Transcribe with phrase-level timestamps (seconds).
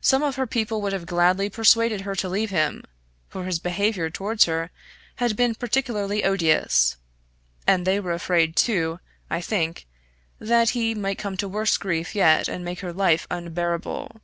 [0.00, 2.84] Some of her people would have gladly persuaded her to leave him,
[3.28, 4.70] for his behaviour towards her
[5.16, 6.96] had been particularly odious,
[7.66, 9.86] and they were afraid, too, I think,
[10.38, 14.22] that he might come to worse grief yet and make her life unbearable.